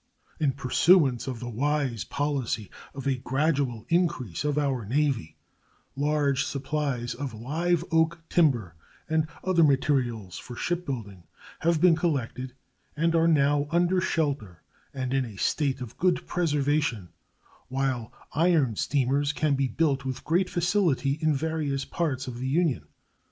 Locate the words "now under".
13.27-14.01